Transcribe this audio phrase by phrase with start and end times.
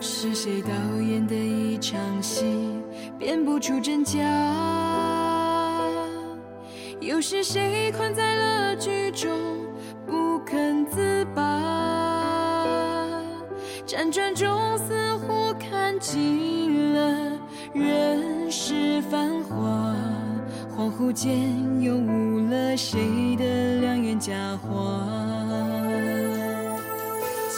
[0.00, 0.70] 是谁导
[1.00, 2.44] 演的一场戏，
[3.18, 4.22] 辨不出真假？
[7.00, 9.30] 又是谁困在了剧中
[10.06, 11.42] 不肯自拔？
[13.86, 17.38] 辗转中似乎看尽了
[17.72, 19.94] 人世繁华，
[20.76, 25.07] 恍惚间又误了谁的良缘佳话。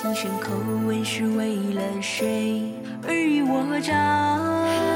[0.00, 0.52] 轻声口
[0.86, 4.87] 吻是为了谁尔虞我诈？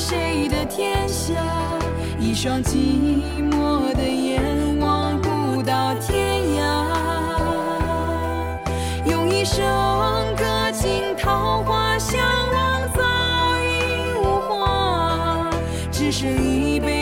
[0.00, 1.34] 谁的天下？
[2.18, 3.20] 一双寂
[3.50, 4.42] 寞的眼
[4.80, 6.62] 望不到天涯，
[9.04, 9.62] 用一生
[10.36, 12.18] 歌尽桃花，相
[12.50, 13.02] 望早
[13.60, 15.50] 已无话，
[15.92, 16.99] 只剩一杯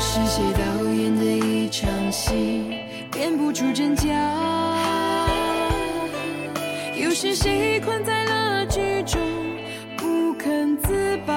[0.00, 0.60] 是谁导
[0.90, 2.78] 演的一场戏，
[3.12, 4.06] 辨不出真假？
[6.96, 9.20] 又是谁困在了剧中
[9.96, 11.34] 不肯自拔？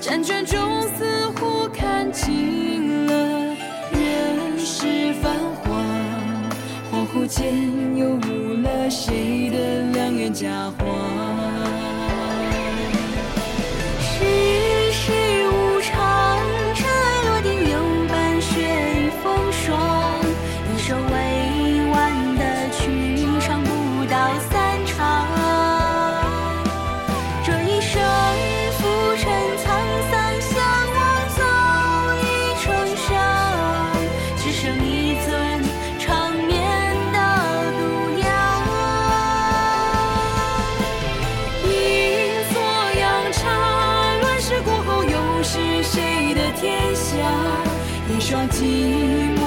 [0.00, 3.56] 辗转中似乎看尽了
[3.92, 5.82] 人世繁华，
[6.92, 7.52] 恍惚间
[7.96, 11.21] 又误了谁的良缘佳话。
[48.08, 49.41] 一双寂寞。